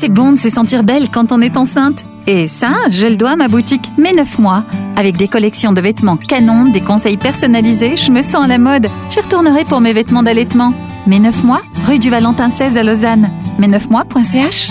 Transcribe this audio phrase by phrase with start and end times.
[0.00, 2.04] C'est bon de se sentir belle quand on est enceinte.
[2.28, 4.62] Et ça, je le dois à ma boutique Mes 9 mois.
[4.94, 8.86] Avec des collections de vêtements canons, des conseils personnalisés, je me sens à la mode.
[9.10, 10.72] Je retournerai pour mes vêtements d'allaitement.
[11.08, 13.28] Mes 9 mois, rue du Valentin 16 à Lausanne.
[13.58, 14.70] Mes9mois.ch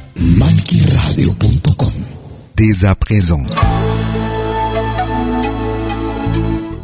[0.15, 1.93] Malkiradio.com
[2.55, 3.43] Dès à présent.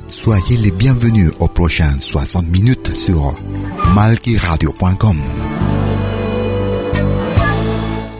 [0.07, 3.35] Soyez les bienvenus aux prochaines 60 minutes sur
[3.93, 5.21] malkiradio.com.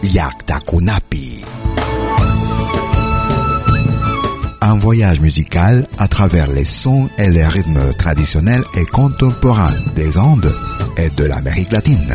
[0.02, 1.44] Yakta Kunapi.
[4.60, 10.54] Un voyage musical à travers les sons et les rythmes traditionnels et contemporains des Andes
[10.98, 12.14] et de l'Amérique latine.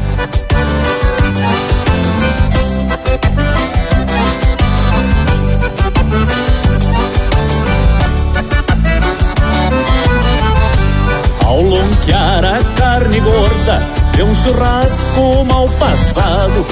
[12.01, 13.79] Lonquear a carne gorda
[14.15, 16.65] de um churrasco mal passado.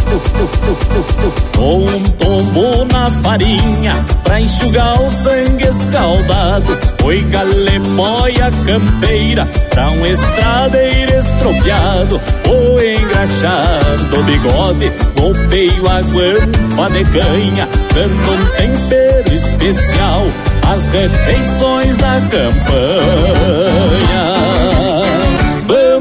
[1.56, 6.76] Com um tombo na farinha pra enxugar o sangue escaldado.
[7.00, 12.20] Foi galemóia campeira pra um estradeiro estropiado.
[12.48, 20.26] O engraxado bigode, golpeio a guampa de canha Dando um tempero especial
[20.68, 23.80] às refeições da campanha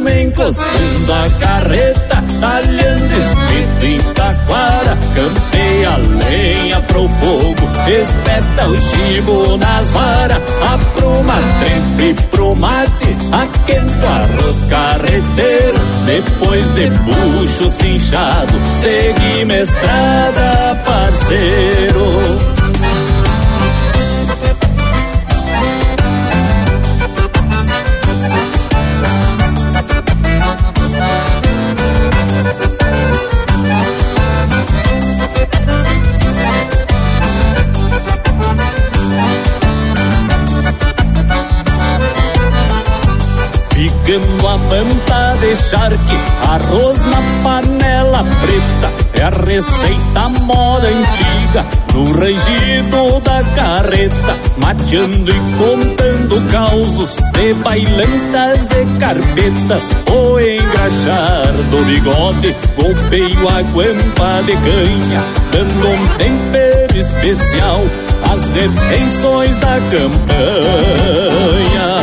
[0.08, 9.56] Encostando a carreta, talhando espírito em taquara, campeia a lenha pro fogo, espeta o chibo
[9.58, 20.82] nas varas, apruma trempe pro mate, aquento arroz carreteiro, depois de bucho cinchado, seguimos estrada,
[20.86, 22.57] parceiro.
[44.08, 46.16] Picando a manta de charque,
[46.48, 48.90] arroz na panela preta.
[49.12, 54.34] É a receita moda antiga, no rangido da carreta.
[54.56, 59.82] Mateando e contando causos de bailantas e carpetas.
[60.10, 65.22] O engraxar do bigode, golpeio a guampa de canha.
[65.52, 67.82] Dando um tempero especial
[68.22, 71.97] às refeições da campanha.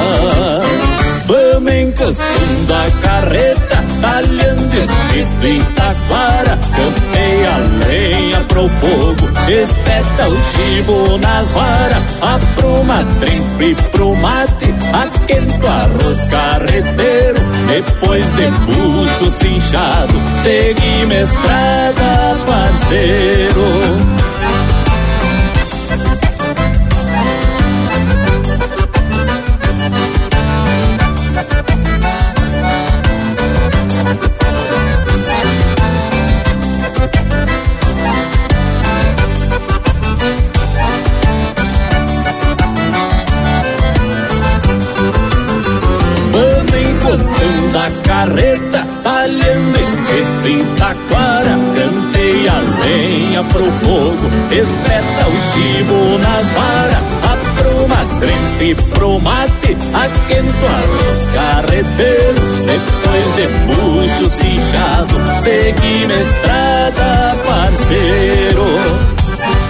[1.65, 10.37] Vamos encostando a carreta, talhando espírito em taquara, campeia a lenha pro fogo, espeta o
[10.43, 21.17] chibo nas varas, apruma trempe pro mate, aquento arroz carreteiro, depois de bucho cinchado, seguimos
[21.17, 23.84] estrada, parceiro.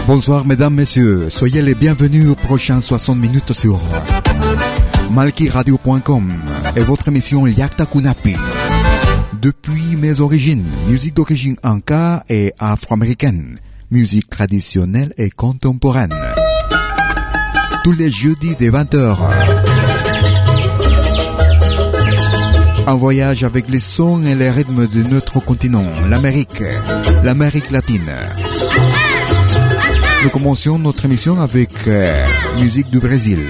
[0.07, 3.79] Bonsoir mesdames, messieurs, soyez les bienvenus aux prochaines 60 minutes sur
[5.11, 6.33] malkiradio.com
[6.75, 8.35] et votre émission Yakta Kunapi.
[9.41, 13.57] depuis mes origines, musique d'origine anka et afro-américaine,
[13.89, 16.13] musique traditionnelle et contemporaine.
[17.83, 19.17] Tous les jeudis des 20h.
[22.87, 26.61] Un voyage avec les sons et les rythmes de notre continent, l'Amérique,
[27.23, 28.11] l'Amérique latine.
[30.25, 32.25] Nous commencions notre émission avec euh,
[32.57, 33.47] musique du Brésil.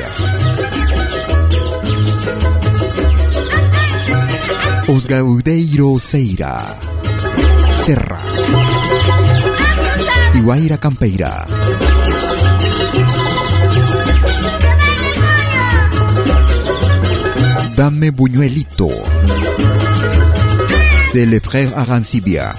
[4.90, 6.62] Os Gaudeiro Seira,
[7.86, 8.20] Serra,
[10.34, 11.46] Iguaira Campeira.
[17.78, 18.92] Dame Buñuelito.
[21.14, 22.54] C'est le frère Arancibia.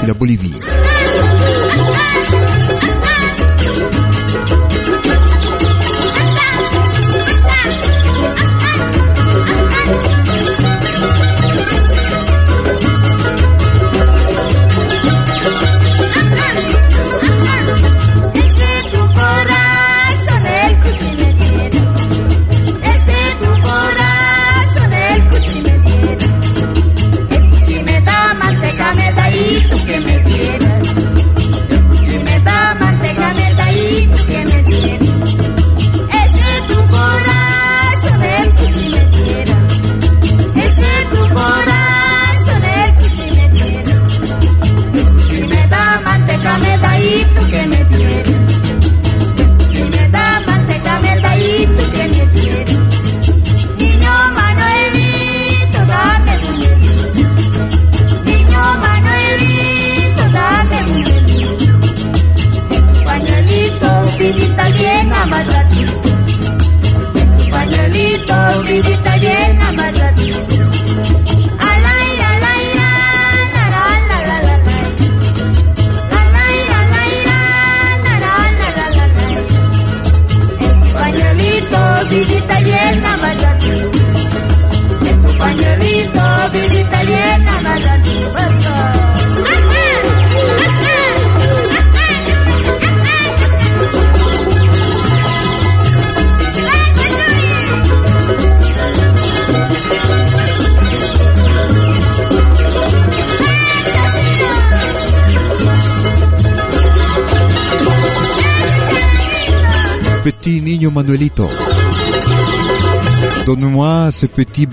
[0.00, 0.58] De la Bolivie.
[2.26, 2.53] Thank you.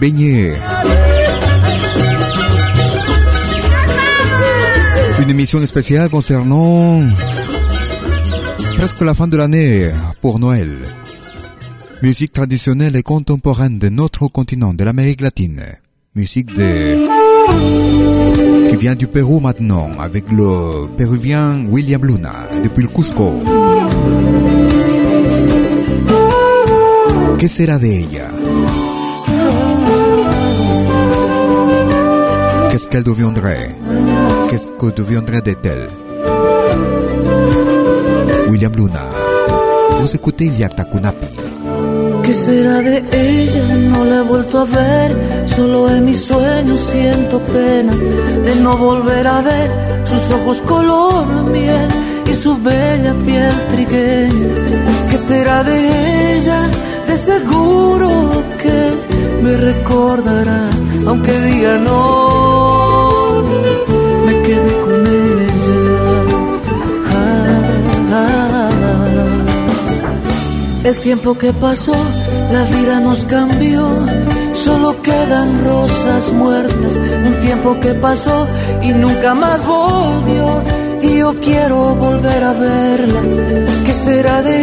[0.03, 0.55] Une
[5.29, 7.03] émission spéciale concernant
[8.77, 10.69] presque la fin de l'année pour Noël.
[12.01, 15.61] Musique traditionnelle et contemporaine de notre continent, de l'Amérique latine.
[16.15, 16.97] Musique de...
[18.71, 22.33] qui vient du Pérou maintenant, avec le péruvien William Luna,
[22.63, 23.43] depuis le Cusco.
[27.37, 28.31] ¿Qué será de ella?
[32.71, 33.75] Qu'est-ce qu'elle deviendrait
[34.49, 35.89] Qu'est-ce que deviendrait d'elle
[38.47, 39.01] William Luna.
[39.99, 41.27] Vous écoutez Iliakta Kunapi.
[42.23, 43.75] ¿Qué será de ella?
[43.89, 45.11] No la he vuelto a ver,
[45.53, 49.69] solo en mis sueños siento pena de no volver a ver
[50.05, 51.89] sus ojos color miel
[52.25, 54.47] y su bella piel trigueña.
[55.09, 56.69] ¿Qué será de ella?
[57.07, 58.09] De seguro
[58.61, 58.77] que
[59.43, 60.69] me recordará,
[61.07, 62.20] aunque diga no,
[70.83, 71.95] El tiempo que pasó,
[72.51, 73.87] la vida nos cambió.
[74.53, 76.95] Solo quedan rosas muertas.
[76.95, 78.47] Un tiempo que pasó
[78.81, 80.63] y nunca más volvió.
[81.03, 83.21] Y yo quiero volver a verla.
[83.85, 84.57] ¿Qué será de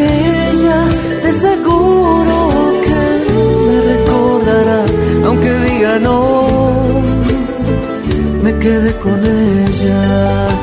[0.50, 0.84] ella?
[1.22, 2.36] De seguro
[2.84, 3.00] que
[3.66, 4.84] me recordará.
[5.24, 7.00] Aunque diga no,
[8.42, 10.57] me quedé con ella.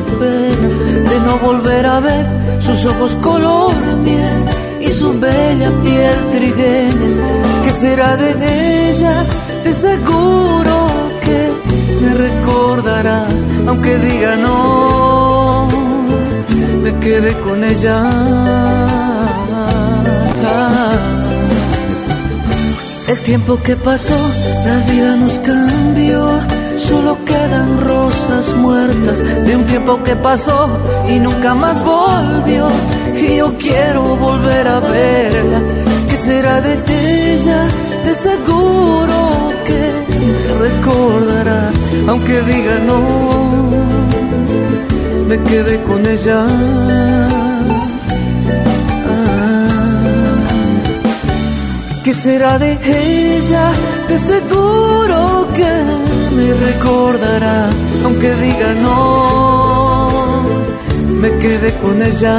[0.00, 2.26] De no volver a ver
[2.60, 4.44] sus ojos color miel
[4.80, 7.10] y y su bella piel trigueña.
[7.64, 9.24] ¿Qué será de ella?
[9.64, 10.74] De seguro
[11.24, 11.52] que
[12.02, 13.26] me recordará,
[13.66, 15.68] aunque diga no,
[16.82, 17.98] me quedé con ella.
[23.08, 24.16] El tiempo que pasó,
[24.66, 26.38] la vida nos cambió.
[26.80, 30.66] Solo quedan rosas muertas de un tiempo que pasó
[31.06, 32.68] y nunca más volvió.
[33.14, 35.60] Y yo quiero volver a verla.
[36.08, 36.72] ¿Qué será de
[37.34, 37.60] ella?
[38.04, 39.18] De seguro
[39.66, 39.80] que
[40.64, 41.70] recordará,
[42.08, 43.00] aunque diga no.
[45.28, 46.46] Me quedé con ella.
[52.02, 52.72] ¿Qué será de
[53.36, 53.70] ella?
[54.08, 55.39] De seguro
[56.36, 57.68] me recordará,
[58.04, 60.42] aunque diga no,
[61.20, 62.36] me quedé con ella.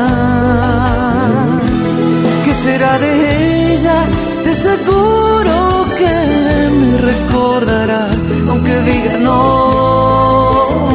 [2.45, 3.97] ¿Qué será de ella?
[4.45, 6.15] De seguro que
[6.79, 8.09] me recordará,
[8.49, 10.89] aunque diga no,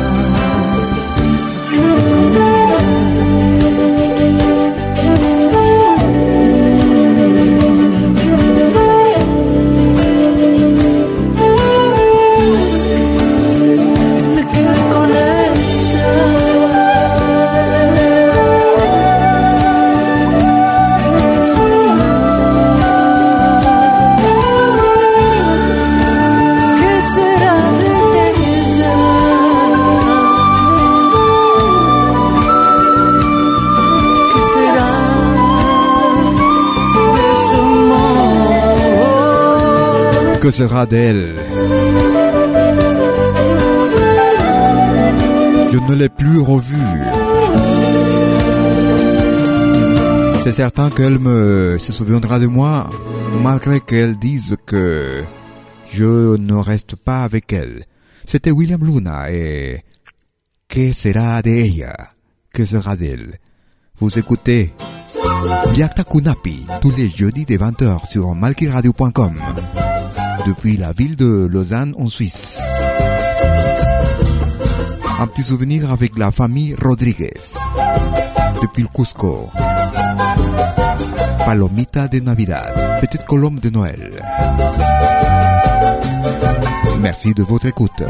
[40.57, 41.35] Sera d'elle
[45.71, 47.01] Je ne l'ai plus revue.
[50.43, 52.89] C'est certain qu'elle me se souviendra de moi,
[53.43, 55.23] malgré qu'elle dise que
[55.91, 57.83] je ne reste pas avec elle.
[58.25, 59.83] C'était William Luna et
[60.67, 61.85] Que sera de?
[62.51, 63.37] Que sera d'elle?
[63.99, 64.73] Vous écoutez
[65.75, 69.35] Yakta Kunapi tous les jeudis de 20h sur malkiradio.com
[70.45, 72.61] depuis la ville de Lausanne en Suisse.
[75.19, 77.33] Un petit souvenir avec la famille Rodriguez
[78.61, 79.49] depuis le Cusco.
[81.45, 84.21] Palomita de Navidad, petite colombe de Noël.
[86.99, 88.03] Merci de votre écoute.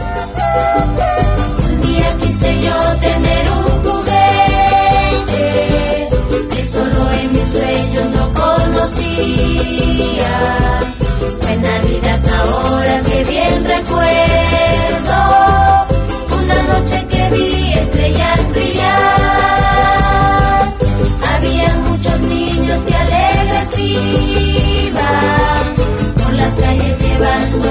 [11.40, 15.18] Fue Navidad ahora que bien recuerdo,
[16.42, 19.08] una noche que vi estrellas brillar.
[21.34, 25.66] Había muchos niños que alegres iban
[26.16, 27.68] por las calles llevando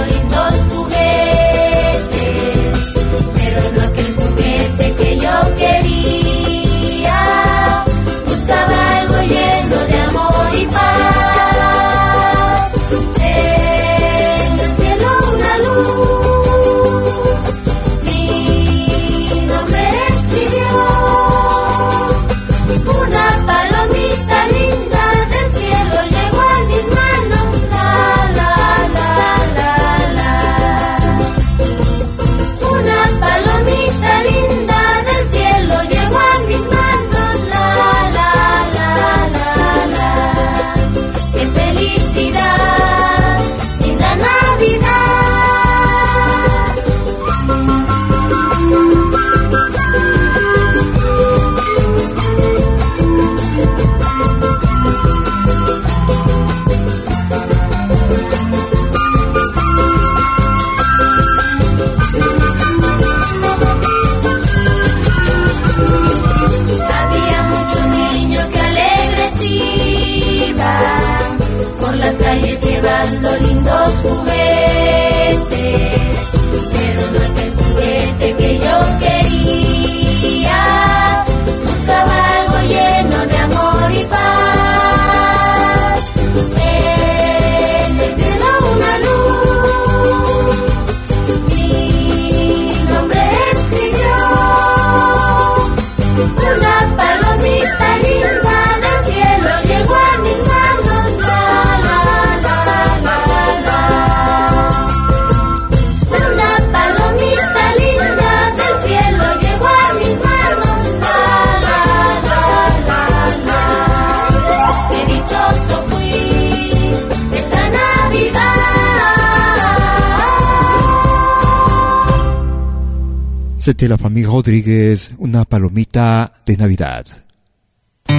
[123.66, 127.04] C'était la famille Rodriguez, una palomita de Navidad.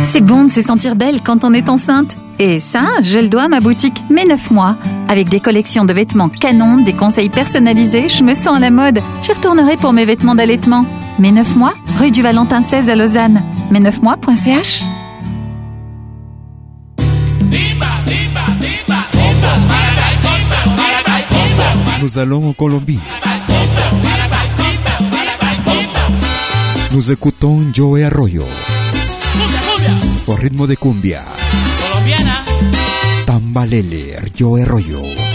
[0.04, 2.18] C'est bon de se sentir belle quand on est enceinte.
[2.38, 4.76] Et ça, je le dois à ma boutique Mes 9 mois.
[5.08, 9.00] Avec des collections de vêtements canon, des conseils personnalisés, je me sens à la mode.
[9.24, 10.86] J'y retournerai pour mes vêtements d'allaitement.
[11.18, 13.42] Mes 9 mois, rue du Valentin 16 à Lausanne.
[13.72, 14.84] Mes 9 mois.ch
[22.02, 23.00] Nous allons en Colombie.
[26.92, 28.46] Nous écoutons Joe Arroyo
[30.28, 31.22] au rythme de cumbia.
[31.82, 32.44] Colombiana.
[33.26, 35.27] Tambalele, Joe Arroyo.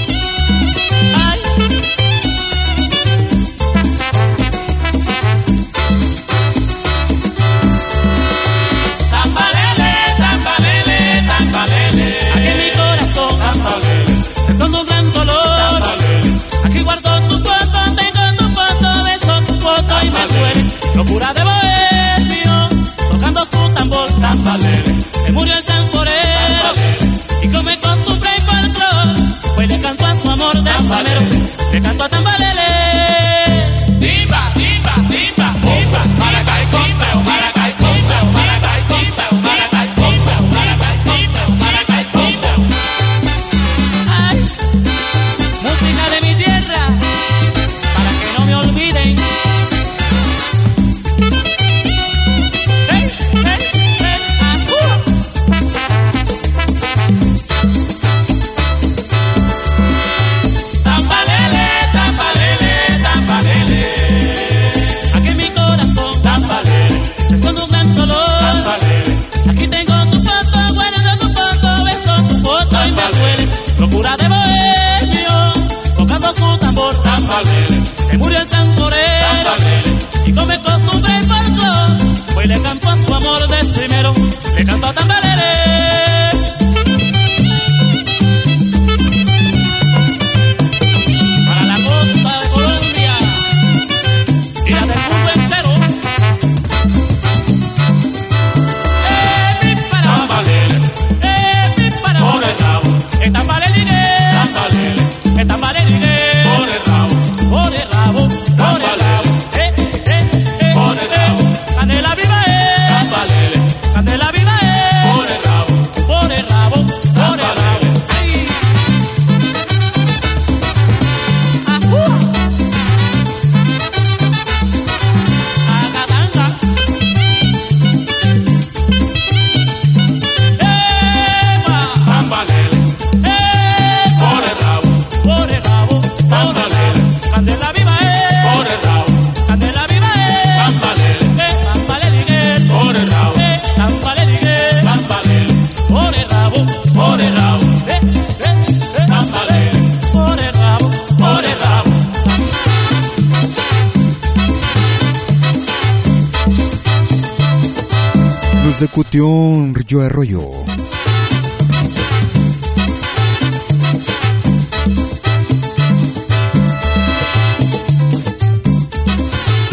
[158.94, 160.50] Joe Arroyo.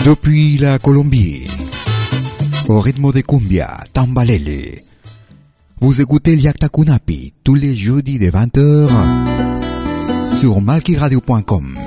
[0.05, 1.47] Depuis la Colombie,
[2.69, 4.83] au rythme de cumbia, tambalele,
[5.81, 8.87] vous écoutez Liakta Kunapi tous les jeudis de 20h
[10.37, 11.77] sur malkiradio.com.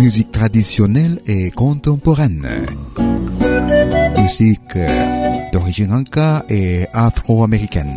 [0.00, 2.66] Musique traditionnelle et contemporaine.
[4.18, 4.76] Musique
[5.58, 7.92] d'origine inca et afro-américaine.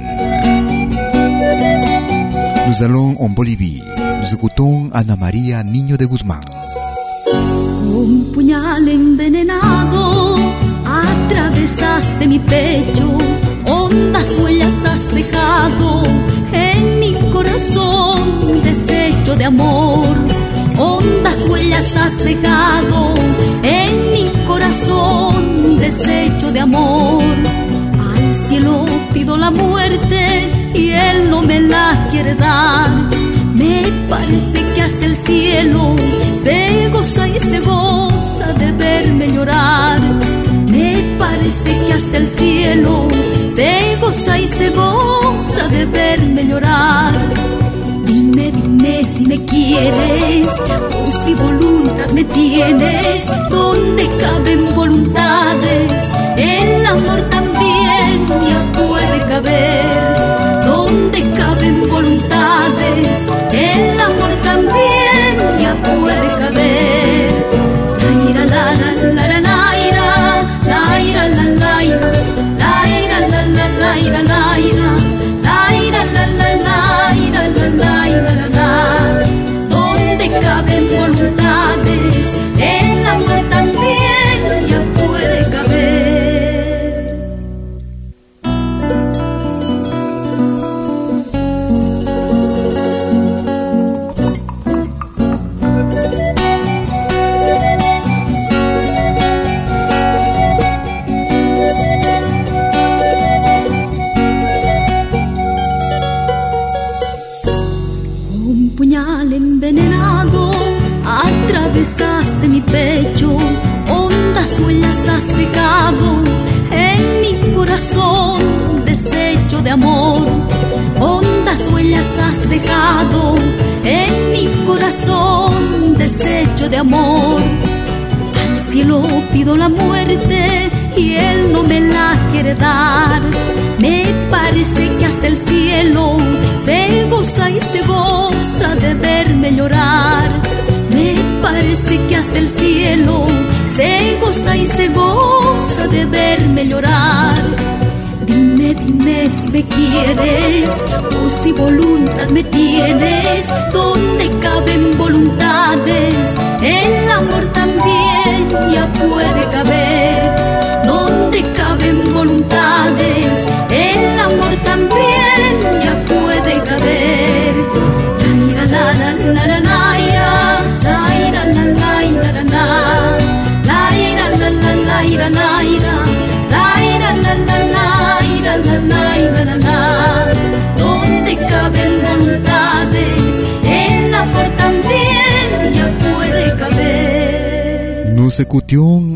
[2.68, 3.82] Nous allons en Bolivie.
[4.22, 6.44] Nous écoutons Ana María Niño de Guzmán.
[7.34, 10.36] Un puñal envenenado
[10.86, 13.08] atravesaste mi pecho,
[13.66, 16.04] hondas huellas has dejado
[16.54, 20.16] en mi corazón, desecho de amor.
[20.78, 23.14] Hondas huellas has dejado
[23.64, 24.41] en mi corazón,
[25.80, 27.24] desecho de amor.
[28.14, 32.90] Al cielo pido la muerte y él no me la quiere dar.
[33.54, 35.96] Me parece que hasta el cielo
[36.44, 40.00] se goza y se goza de verme llorar.
[40.68, 43.08] Me parece que hasta el cielo
[43.56, 47.14] se goza y se goza de verme llorar.
[48.42, 50.48] Dime, dime si me quieres
[51.00, 55.92] o si voluntad me tienes, donde caben voluntades,
[56.38, 64.31] el amor también ya puede caber, donde caben voluntades, el amor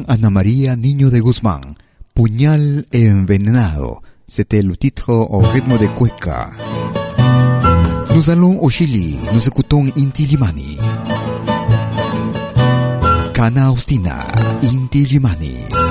[0.08, 1.78] Ana María Niño de Guzmán,
[2.14, 4.02] Puñal envenenado.
[4.28, 6.50] C'était le titre au rythme de cueca.
[8.14, 9.16] Nous allons au Chili,
[9.98, 10.78] Inti Limani.
[13.34, 14.18] Cana Austina,
[14.64, 15.85] Inti Limani.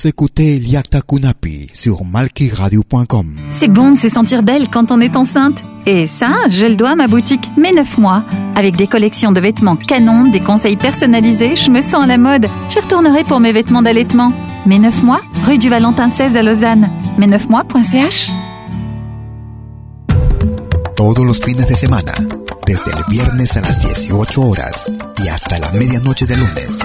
[0.00, 3.36] Vous écoutez Liakta Kunapi sur malkiradio.com.
[3.50, 5.62] C'est bon de se sentir belle quand on est enceinte.
[5.84, 8.22] Et ça, je le dois à ma boutique Mes 9 mois.
[8.56, 12.46] Avec des collections de vêtements canon, des conseils personnalisés, je me sens à la mode.
[12.70, 14.32] Je retournerai pour mes vêtements d'allaitement.
[14.64, 16.88] Mes 9 mois, rue du Valentin 16 à Lausanne.
[17.18, 18.30] Mes9mois.ch
[20.96, 22.12] Todos los fines de semana,
[22.66, 24.90] desde el viernes a las 18 horas
[25.22, 26.84] y hasta la medianoche de lunes.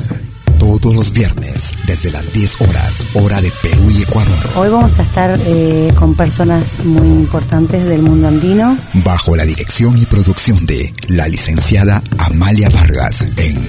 [0.81, 4.49] Todos los viernes, desde las 10 horas, hora de Perú y Ecuador.
[4.55, 8.75] Hoy vamos a estar eh, con personas muy importantes del mundo andino.
[9.05, 13.63] Bajo la dirección y producción de la licenciada Amalia Vargas en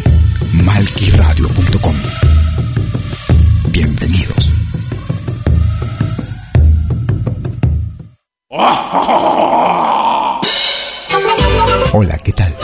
[0.65, 1.95] malquiradio.com.
[3.69, 4.51] Bienvenidos.
[11.93, 12.57] Hola, ¿qué tal?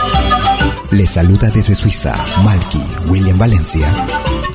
[0.89, 3.93] Les saluda desde Suiza Malky William Valencia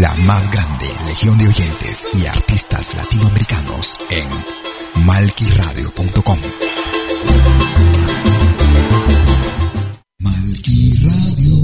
[0.00, 6.38] La más grande legión de oyentes y artistas latinoamericanos en malquiradio.com.
[10.20, 11.56] Malqui Radio.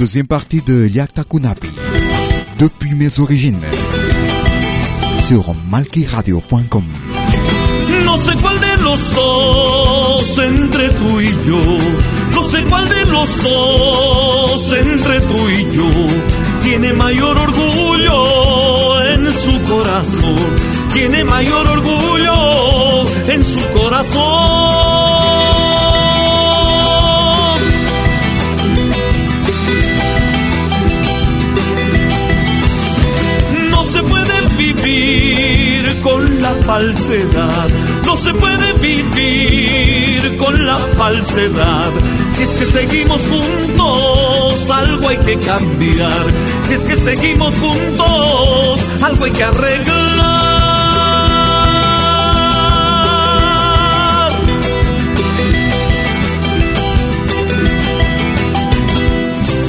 [0.00, 1.70] Deuxième partie de Yakta Kunapi.
[2.58, 3.62] Depuis mes origines.
[5.22, 6.84] Sur malquiradio.com.
[8.04, 12.17] No sé cuál de los dos entre tú y yo.
[12.58, 15.90] Sé cuál de los dos entre tú y yo
[16.64, 20.36] tiene mayor orgullo en su corazón.
[20.92, 24.18] Tiene mayor orgullo en su corazón.
[33.70, 35.27] No se puede vivir
[36.40, 37.68] la falsedad.
[38.06, 41.90] No se puede vivir con la falsedad.
[42.34, 46.26] Si es que seguimos juntos, algo hay que cambiar.
[46.64, 50.28] Si es que seguimos juntos, algo hay que arreglar.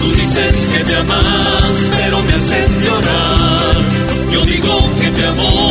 [0.01, 3.49] Tú dices que me amas, pero me haces llorar.
[4.31, 5.68] Yo digo que te amo, te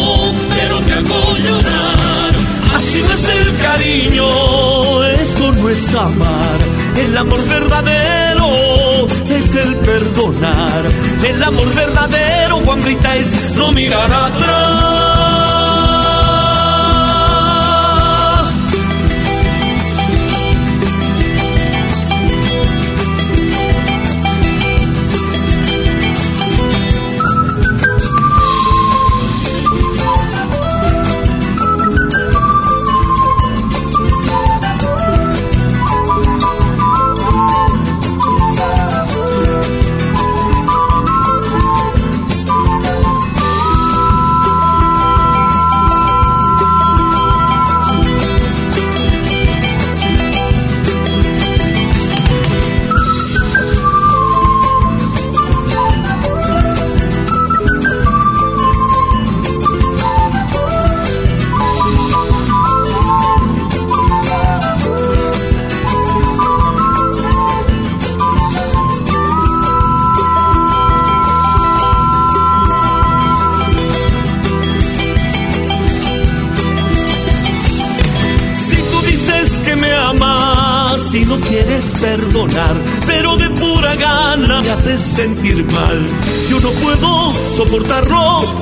[2.77, 6.59] Así no es el cariño, eso no es amar.
[6.97, 10.83] El amor verdadero es el perdonar.
[11.25, 15.08] El amor verdadero, Juan grita, es no mirar atrás.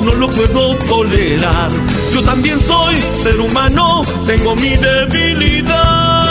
[0.05, 1.71] No lo puedo tolerar.
[2.13, 6.27] Yo también soy ser humano, tengo mi debilidad.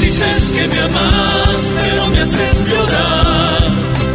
[0.00, 3.62] Dices que me amas, pero me haces llorar.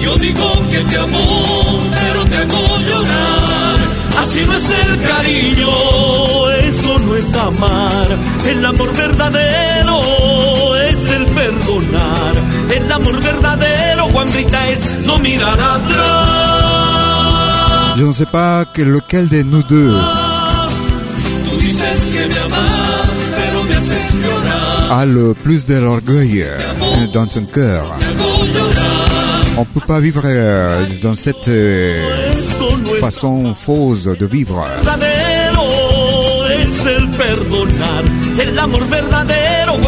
[0.02, 3.78] Yo digo que te amo, pero te hago llorar.
[4.22, 8.08] Así no es el cariño, eso no es amar.
[8.48, 10.35] El amor verdadero
[11.80, 12.34] perdonar.
[12.76, 16.46] El amor verdadero, Juan grita, es no mirar atrás.
[17.98, 19.96] Je ne sais pas que- lequel de nous deux
[24.92, 26.58] a le plus de l'orgueil euh,
[27.14, 27.84] dans son cœur.
[29.58, 32.02] On ne peut pas vivre euh, dans cette euh,
[33.00, 34.66] façon fausse de vivre.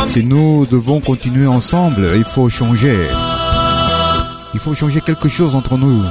[0.07, 2.97] Si nous devons continuer ensemble, il faut changer.
[4.53, 6.01] Il faut changer quelque chose entre nous.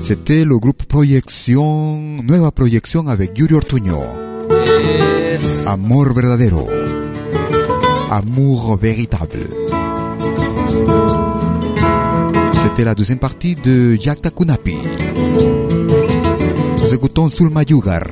[0.00, 3.98] C'était le groupe Proyección, nueva proyección avec Yuri Ortuño.
[5.66, 6.66] Amor verdadero.
[8.10, 9.48] Amour véritable.
[12.62, 14.76] C'était la deuxième partie de Jack Takunapi.
[16.80, 18.04] Nous écoutons Sulma Yugar.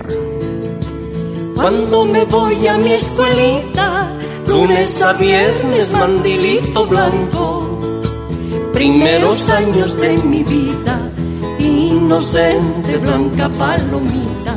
[1.57, 4.11] Cuando me voy a mi escuelita,
[4.47, 7.81] lunes a viernes, mandilito blanco.
[8.75, 11.11] Primeros años de mi vida,
[11.59, 14.55] inocente, blanca palomita.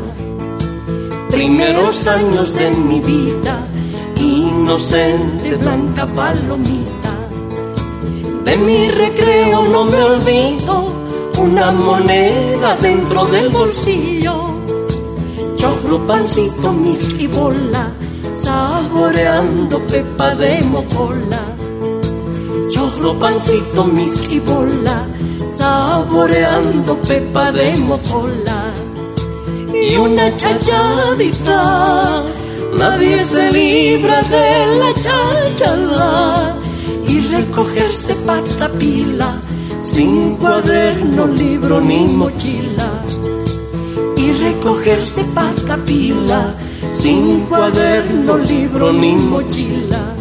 [1.31, 3.65] Primeros años de mi vida,
[4.17, 7.11] inocente, blanca palomita.
[8.43, 10.93] De mi recreo no me olvido,
[11.41, 14.18] una moneda dentro del bolsillo.
[15.89, 16.75] Choclo, pancito,
[17.17, 17.91] y bola,
[18.31, 21.41] saboreando pepa de mocola.
[22.69, 23.89] Choclo, pancito,
[24.29, 25.03] y bola,
[25.47, 28.65] saboreando pepa de mocola.
[29.73, 32.21] Y una chachadita,
[32.77, 36.55] nadie se libra de la chachada.
[37.07, 39.41] Y recogerse patapila,
[39.79, 42.89] sin cuaderno, libro ni mochila
[44.39, 46.53] recogerse patapila,
[46.91, 50.18] sin cuaderno, libro ni mochila.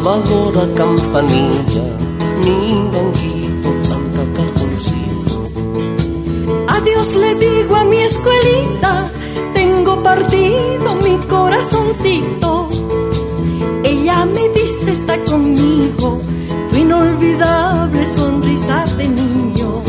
[0.00, 1.82] Salvadora campanilla,
[2.42, 5.38] mi banquito Santa Carloncito.
[6.68, 9.10] Adiós le digo a mi escuelita,
[9.52, 12.70] tengo partido mi corazoncito.
[13.84, 16.18] Ella me dice está conmigo,
[16.70, 19.82] tu inolvidable sonrisa de niño.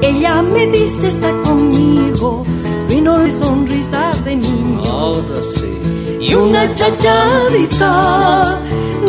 [0.00, 2.44] Ella me dice está conmigo,
[2.88, 4.82] tu inolvidable sonrisa de niño.
[4.90, 5.74] Ahora sí.
[6.20, 8.58] Y una chachadita,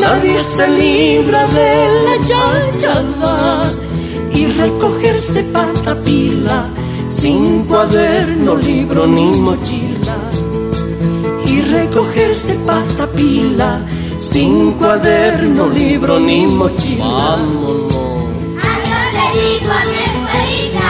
[0.05, 1.71] nadie se libra de
[2.05, 3.35] la chachada.
[4.39, 6.59] Y recogerse patapila,
[7.07, 10.17] sin cuaderno, libro ni mochila.
[11.45, 13.79] Y recogerse patapila,
[14.17, 17.05] sin cuaderno, libro ni mochila.
[17.05, 17.95] Vámonos.
[18.71, 20.89] Adiós le digo a mi escuelita,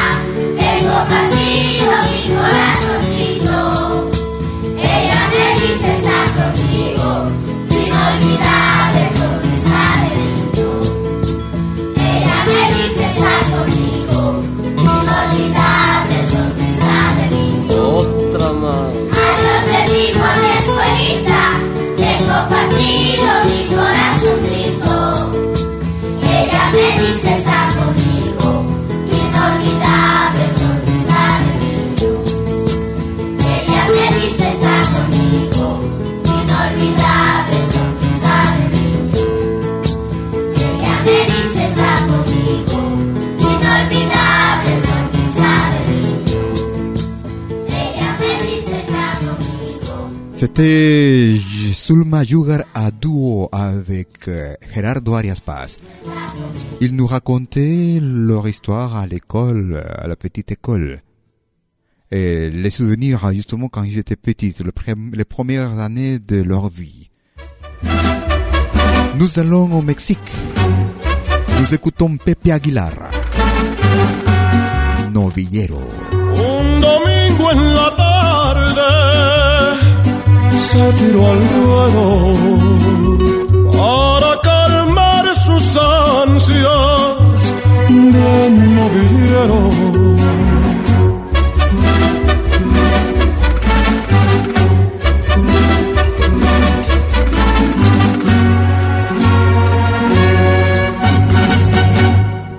[0.64, 3.60] tengo partido mi corazoncito.
[4.96, 7.12] Ella me dice está conmigo,
[7.84, 9.05] inolvidable
[12.96, 13.65] necessário.
[50.58, 51.36] C'était
[51.74, 55.78] Sulma Yugar à duo avec euh, Gerardo Arias Paz.
[56.80, 61.02] Ils nous racontaient leur histoire à l'école, à la petite école.
[62.10, 64.56] Et les souvenirs justement quand ils étaient petits,
[65.14, 67.10] les premières années de leur vie.
[69.18, 70.32] Nous allons au Mexique.
[71.60, 72.94] Nous écoutons Pepe Aguilar.
[75.12, 75.82] Novillero.
[76.14, 78.15] Un domingo en la
[80.76, 82.06] se tiró al ruedo
[83.78, 87.42] para calmar sus ansias
[87.88, 89.60] de novillero.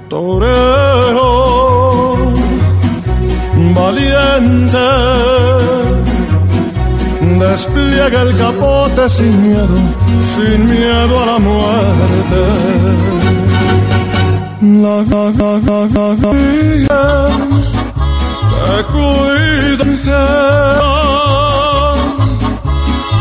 [0.09, 1.35] Torero
[3.75, 5.16] valiente
[7.57, 9.79] Despliega el capote sin miedo,
[10.35, 12.41] sin miedo a la muerte.
[14.61, 15.53] La, la, la,
[15.97, 16.09] la,
[18.63, 20.25] te cuida,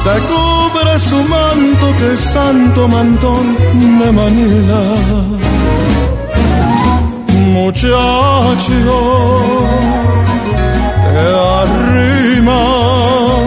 [0.04, 3.46] te cubre su manto que es santo mantón
[4.00, 4.82] de Manila.
[7.54, 8.98] Muchacho,
[11.04, 11.20] te
[11.62, 13.45] arrimas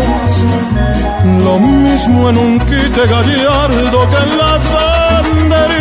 [1.49, 5.79] lo mismo en un quite gallardo que en las banderillas.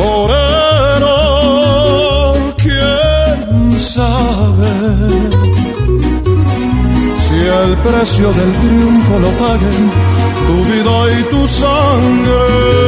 [0.00, 1.18] Torero,
[2.62, 3.48] quién
[3.96, 4.74] sabe
[7.24, 9.82] si el precio del triunfo lo paguen
[10.48, 12.80] tu vida y tu sangre.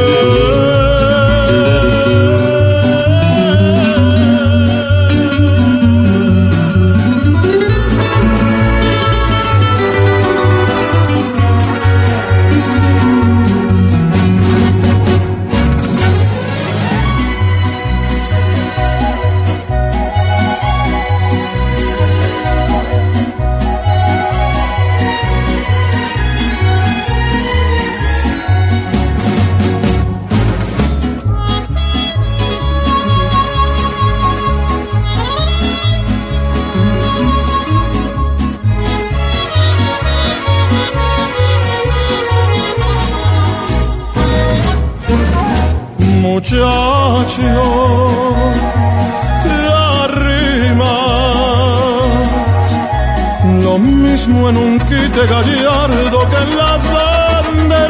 [54.27, 57.87] Mismo en un quite gallardo que en las banderillas.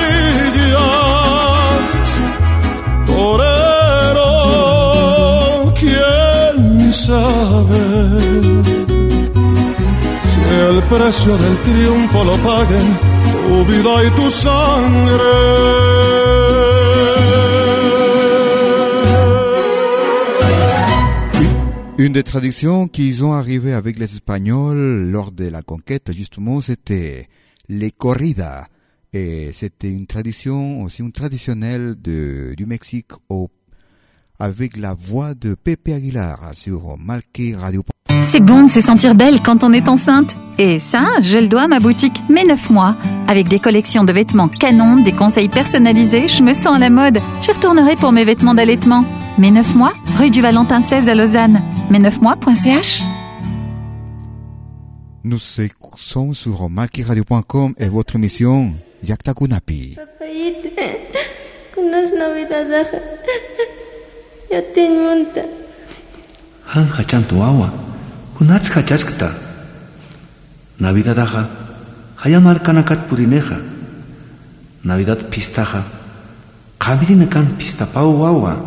[3.06, 4.32] Torero,
[5.80, 7.84] quién sabe
[10.32, 12.88] si el precio del triunfo lo paguen
[13.32, 15.84] tu vida y tu sangre.
[22.04, 27.30] Une des traditions qu'ils ont arrivé avec les Espagnols lors de la conquête, justement, c'était
[27.70, 28.68] les corridas.
[29.14, 33.12] Et c'était une tradition, aussi une traditionnelle de, du Mexique
[34.38, 37.84] avec la voix de Pepe Aguilar sur Malki Radio.
[38.26, 40.36] C'est bon de se sentir belle quand on est enceinte.
[40.58, 42.96] Et ça, je le dois à ma boutique Mes 9 mois.
[43.28, 47.20] Avec des collections de vêtements canon, des conseils personnalisés, je me sens à la mode.
[47.42, 49.04] Je retournerai pour mes vêtements d'allaitement.
[49.38, 51.62] Mes 9 mois, rue du Valentin 16 à Lausanne.
[51.92, 53.02] Mes9mois.ch
[55.24, 59.98] Nous sommes sur malkiradio.com et votre émission Yakta Kunapi.
[68.44, 69.32] Kunats kachaskta.
[70.80, 71.48] Navidad aja, Navidadaja,
[72.16, 73.56] hayamarkanakat purineja,
[74.84, 75.84] Navidad pistaja,
[76.78, 78.60] kamirinakan pistapau wawa,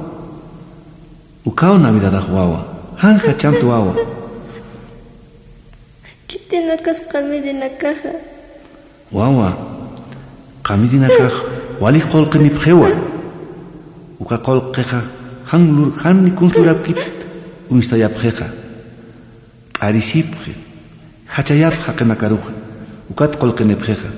[1.45, 2.65] ukao navidad aja wawa,
[2.97, 3.93] han hanja tu wawa.
[6.27, 8.17] Kitinakas kamirinakaja.
[9.13, 9.53] Wawa,
[10.63, 11.33] kamirinakaj,
[11.81, 12.89] wali kolke mipjewa,
[14.21, 15.05] uka kolkeja,
[15.45, 16.97] han lur, han nikunslurapkit,
[17.69, 18.66] uistayapjeja.
[19.81, 20.53] arisipqi
[21.27, 22.51] hachayap haqinakaruqa
[23.11, 24.11] ukat qolqinipqiqa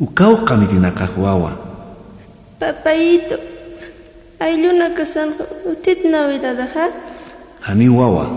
[0.00, 1.52] ukawqa mitinakaq wawa
[2.60, 3.36] papayito
[4.40, 6.92] aylluna kasanqa utit navidadaqa
[7.66, 8.28] hani wawa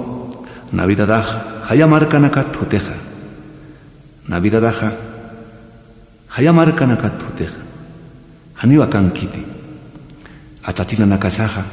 [0.72, 2.96] navidadaqa hayamarkanaqa thuteqa
[4.30, 4.90] navidadaqa
[6.36, 7.60] hayamarkanaqa thuteqa
[8.64, 9.44] haniwa kankiti
[10.64, 11.64] achachinanakasaqa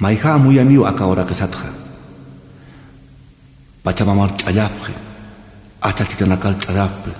[0.00, 1.85] mayqa amuyaniwa aka uraqisatqa
[3.86, 4.90] pachamamar chayapre,
[5.80, 7.12] achachitanakal ch'allapqe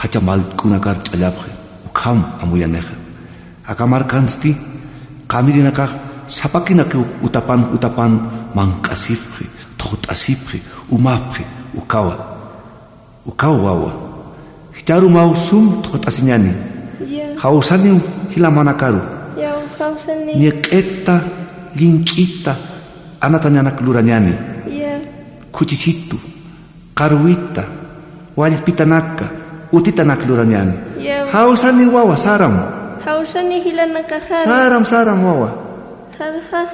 [0.00, 1.44] hachamalkunakar ukam
[1.88, 2.96] ukham amuyaneja
[3.68, 4.56] akamarkansti
[5.28, 5.90] qamirinakaj
[6.26, 8.12] sapakinaki utapan utapan
[8.56, 9.44] manq'asipqi
[9.76, 10.58] toqt'asipqi
[10.90, 11.44] umapre,
[11.76, 12.16] ukawa.
[13.28, 13.92] Ukawa wawa.
[14.72, 16.52] Hicharu mau sum toqt'asiñani
[17.04, 17.36] ya.
[17.36, 18.00] Hausani
[18.32, 19.00] hilamanakaru.
[19.36, 19.52] Ya,
[20.34, 21.20] Ñeq'eta
[21.76, 22.56] llink'ita
[23.20, 24.57] anatañanaklurañani
[25.58, 26.16] kuchisitu
[26.94, 27.64] karuita
[28.36, 29.26] wallpitanaka
[29.72, 31.28] utitanaka luraniani yeah.
[31.30, 32.54] hawsani wawa saram.
[33.04, 35.50] Hawsani hilanaka saram saram saram wawa.
[36.18, 36.68] Har har.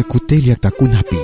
[0.00, 1.18] Écoutez Liatakunapi.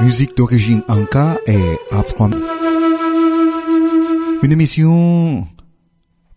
[0.00, 1.58] Musique d'origine Anka et
[1.90, 2.28] afro.
[4.42, 5.44] Une émission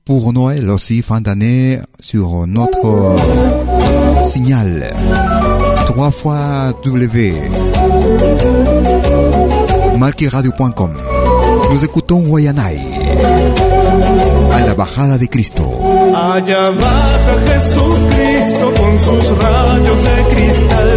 [0.03, 3.15] pour Noël aussi, fin d'année, sur notre
[4.23, 4.93] signal.
[5.85, 7.33] Trois fois W.
[11.71, 12.77] Nous écoutons Wayanai.
[14.53, 15.65] A la bajada de Cristo.
[18.71, 20.89] Con sus rayos de cristal.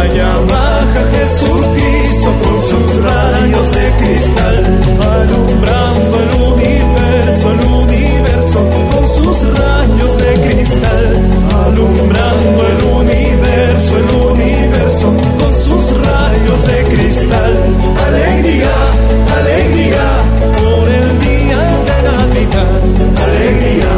[0.00, 4.56] Allá baja Jesucristo con sus rayos de cristal.
[5.12, 8.58] Alumbrando el universo, el universo
[8.92, 11.04] con sus rayos de cristal.
[11.66, 15.06] Alumbrando el universo, el universo
[15.38, 17.52] con sus rayos de cristal.
[18.06, 18.74] Alegría,
[19.38, 20.06] alegría
[20.58, 22.72] por el día de Navidad.
[23.24, 23.92] Alegría,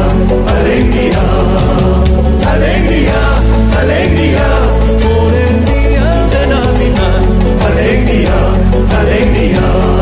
[0.58, 1.24] alegría,
[2.54, 3.20] alegría,
[3.80, 4.48] alegría
[5.04, 7.20] por el día de Navidad.
[7.68, 8.38] Alegría,
[9.00, 9.93] alegría.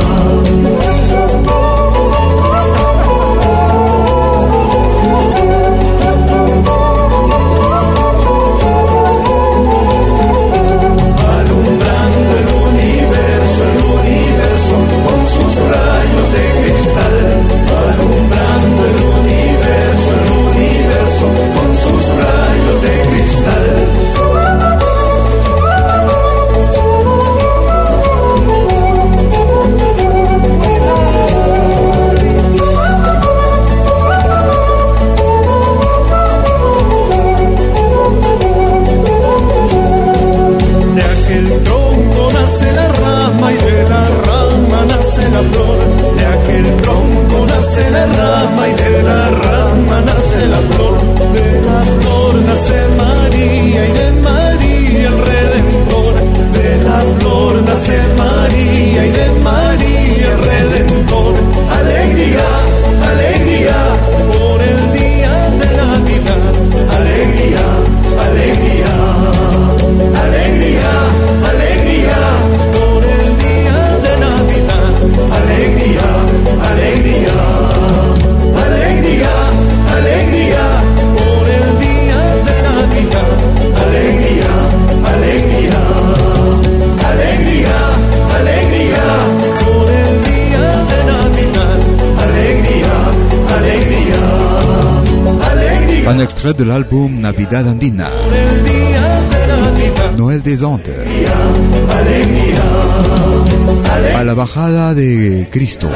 [104.73, 105.89] De Cristo.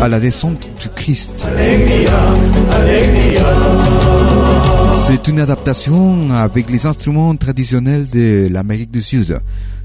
[0.00, 1.44] À la descente du Christ.
[5.06, 9.40] C'est une adaptation avec les instruments traditionnels de l'Amérique du Sud,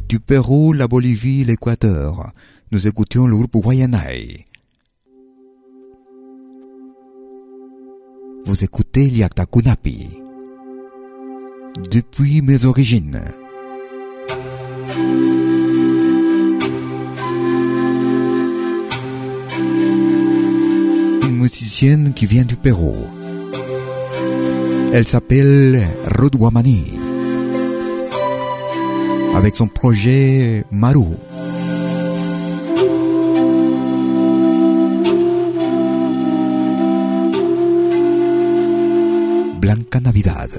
[0.08, 2.32] du Pérou, la Bolivie, l'Équateur.
[2.72, 4.46] Nous écoutions le groupe Guayanay.
[8.46, 10.20] Vous écoutez Liaktakunapi.
[11.90, 13.20] Depuis mes origines.
[21.46, 22.96] Musicienne qui vient du Pérou.
[24.94, 25.80] Elle s'appelle
[26.18, 26.98] Ruth Wamani.
[29.36, 31.06] Avec son projet Maru.
[39.62, 40.50] Blanca Navidad.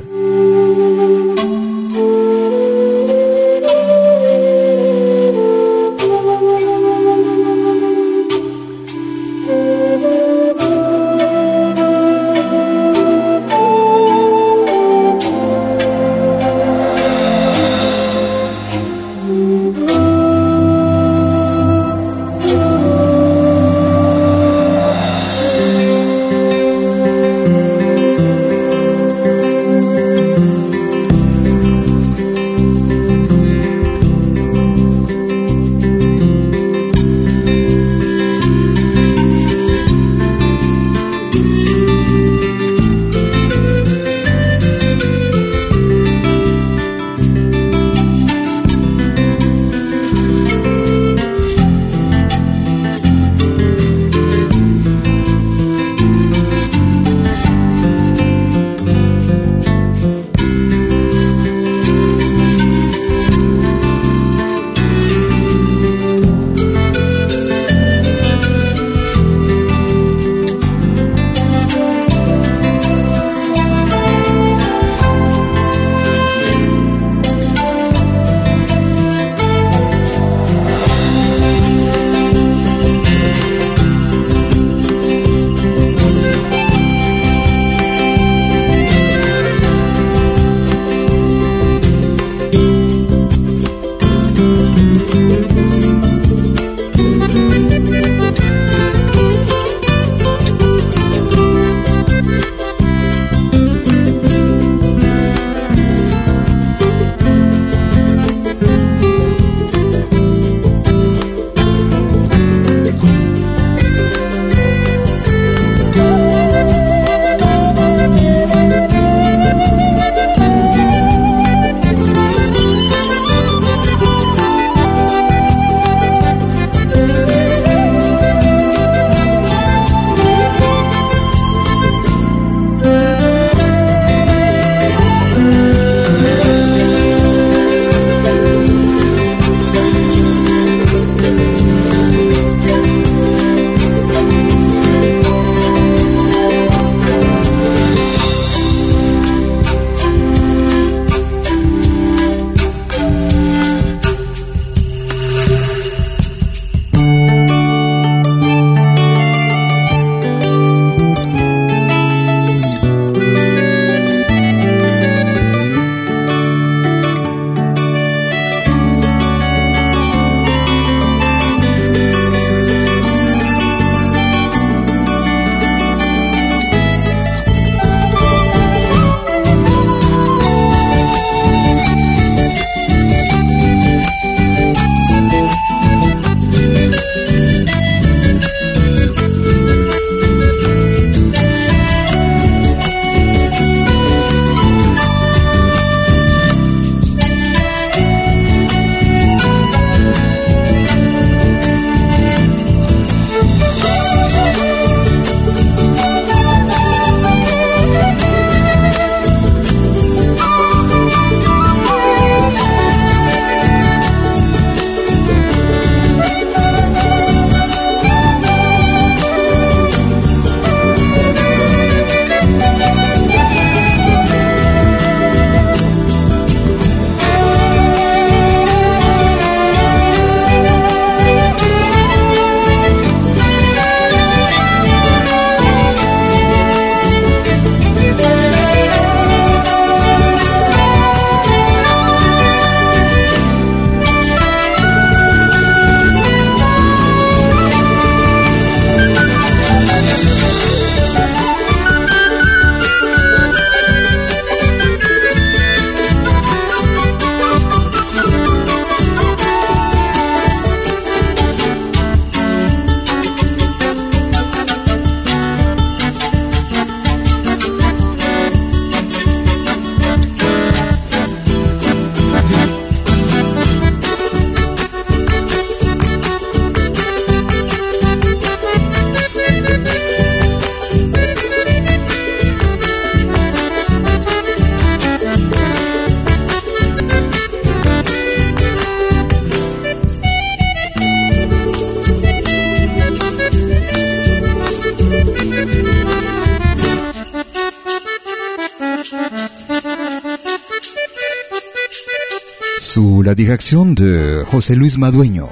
[303.57, 305.49] Direction de José Luis Madueño.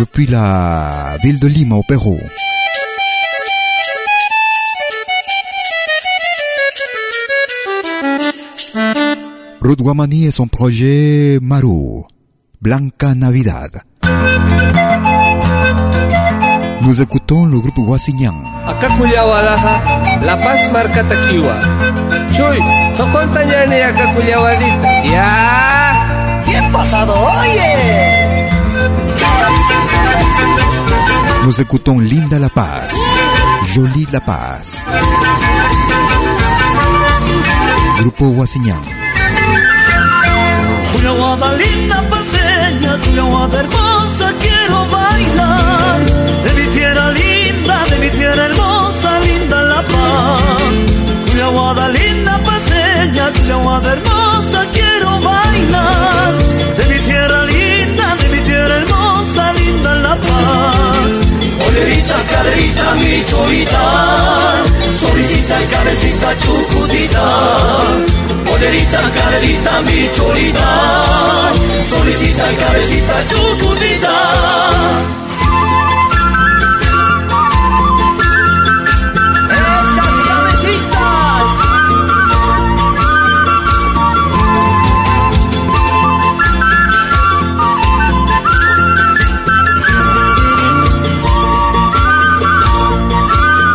[0.00, 2.18] Depuis la ville de Lima au Pérou.
[9.60, 12.04] Ruth Guamani et son projet Maru,
[12.62, 13.82] Blanca Navidad.
[16.80, 18.36] Nous écoutons le groupe Guasignan.
[20.24, 21.56] La Paz marca Taquiwa.
[22.32, 22.58] Chuy,
[22.96, 25.04] toconta ñani acá Culiawalita.
[25.12, 25.83] Ya.
[26.74, 28.50] ¿Qué pasado, oye?
[31.44, 32.96] Nous écoutons Linda La Paz,
[33.72, 34.84] Jolie La Paz.
[38.00, 38.80] Grupo Guasignan.
[40.92, 46.00] Culiaguada linda paseña, Culiaguada hermosa, quiero bailar.
[46.42, 50.42] De mi tierra linda, de mi tierra hermosa, linda La Paz.
[51.30, 52.63] Culiaguada linda paseña,
[53.26, 56.34] Hermosa, quiero bailar.
[56.76, 61.12] De mi tierra linda, de mi tierra hermosa, linda La Paz.
[61.66, 63.82] Olerita, caderita, mi cholita,
[65.00, 67.24] solicita, cabecita, chucutita.
[68.52, 71.02] Olerita, caderita, mi cholita,
[71.88, 75.23] solicita, cabecita, chucutita.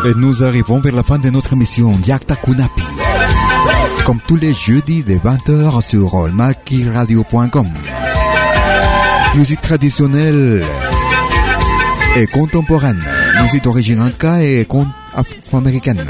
[0.09, 2.81] Et nous arrivons vers la fin de notre émission Yakta Kunapi.
[4.07, 7.67] Comme tous les jeudis de 20h sur malkiradio.com.
[9.35, 10.63] Musique traditionnelle
[12.15, 13.03] et contemporaine.
[13.43, 14.67] Musique d'origine inca et
[15.13, 16.03] afro-américaine.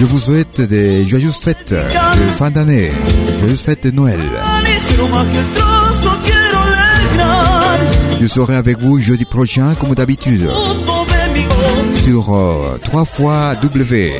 [0.00, 2.90] Je vous souhaite des joyeuses fêtes de fin d'année,
[3.38, 4.18] joyeuses fêtes de Noël.
[8.20, 10.48] Je serai avec vous jeudi prochain comme d'habitude
[12.04, 14.12] sur euh, 3 fois W.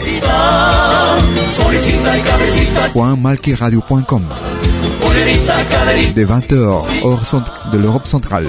[3.18, 4.22] Malkiradio.com
[5.02, 8.46] olerita, caderita, de 20h hors centre de l'Europe centrale.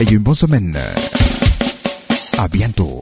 [0.00, 0.78] Et une bonne semaine.
[2.38, 3.00] À bientôt.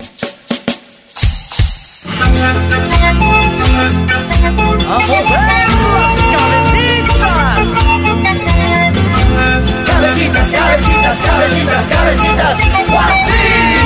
[10.26, 12.88] Cabecitas, cabecitas, cabecitas, cabecitas.
[12.90, 13.85] ¡Guasí!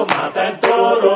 [0.00, 1.14] Macaco mata el toro.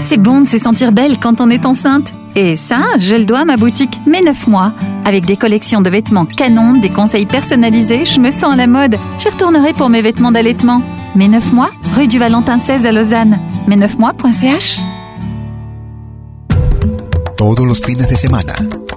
[0.00, 2.12] C'est bon de se sentir belle quand on est enceinte.
[2.36, 4.72] Et ça, je le dois à ma boutique Mes 9 mois.
[5.04, 8.96] Avec des collections de vêtements canon, des conseils personnalisés, je me sens à la mode.
[9.18, 10.80] J'y retournerai pour mes vêtements d'allaitement.
[11.14, 13.38] Mes 9 mois, rue du Valentin 16 à Lausanne.
[13.68, 14.78] Mes9mois.ch
[17.36, 18.54] Todos los fines de semana,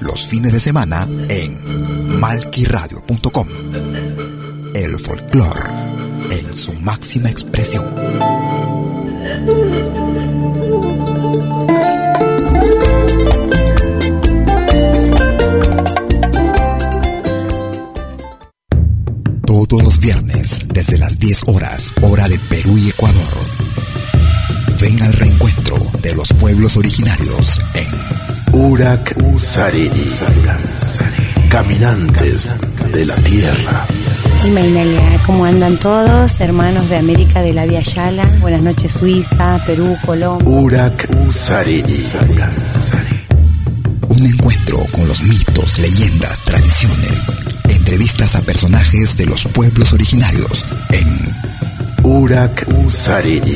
[0.00, 3.48] Los fines de semana en malquiradio.com.
[4.74, 5.60] El folclore
[6.30, 7.86] en su máxima expresión.
[19.44, 23.32] Todos los viernes, desde las 10 horas, hora de Perú y Ecuador.
[24.80, 30.02] Ven al reencuentro de los pueblos originarios en Urak Sariri.
[31.50, 32.56] Caminantes
[32.90, 33.86] de la tierra.
[34.46, 36.40] Y Mainalia, ¿cómo andan todos?
[36.40, 38.24] Hermanos de América de la Via Yala.
[38.40, 40.48] Buenas noches, Suiza, Perú, Colombia.
[40.48, 42.02] Urak Sariri.
[44.08, 47.26] Un encuentro con los mitos, leyendas, tradiciones,
[47.68, 51.18] entrevistas a personajes de los pueblos originarios en
[52.04, 53.54] Urak Sariri.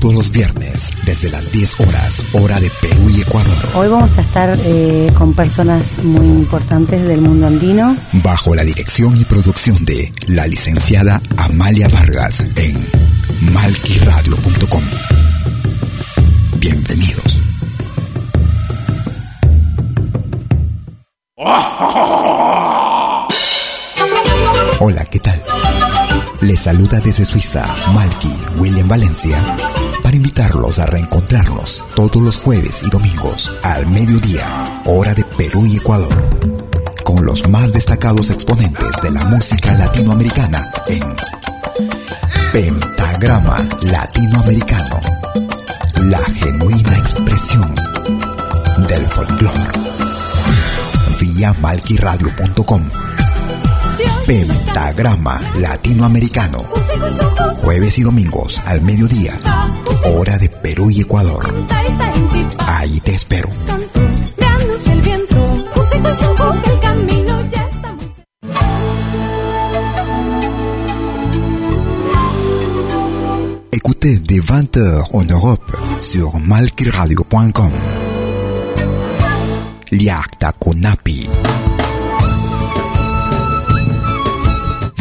[0.00, 3.68] Todos los viernes, desde las 10 horas, hora de Perú y Ecuador.
[3.74, 7.96] Hoy vamos a estar eh, con personas muy importantes del mundo andino.
[8.14, 12.76] Bajo la dirección y producción de la licenciada Amalia Vargas en
[13.52, 14.82] malquiradio.com.
[16.58, 17.38] Bienvenidos.
[24.80, 25.40] Hola, ¿qué tal?
[26.40, 29.42] Les saluda desde Suiza Malky William Valencia
[30.14, 36.14] invitarlos a reencontrarnos todos los jueves y domingos al mediodía, hora de Perú y Ecuador,
[37.04, 41.02] con los más destacados exponentes de la música latinoamericana en
[42.52, 45.00] Pentagrama Latinoamericano,
[46.02, 47.74] la genuina expresión
[48.88, 49.68] del folclore.
[51.20, 52.82] Vía malquiradio.com
[54.26, 56.64] Pentagrama Latinoamericano.
[57.56, 59.38] Jueves y domingos al mediodía.
[60.04, 61.52] Hora de Perú y Ecuador.
[62.58, 63.48] Ahí te espero.
[73.72, 77.72] Écoutez dès 20h en Europe sur malquiradio.com.
[79.90, 81.28] Liakta Kunapi.